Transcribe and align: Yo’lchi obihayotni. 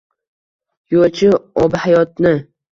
Yo’lchi 0.95 1.31
obihayotni. 1.67 2.37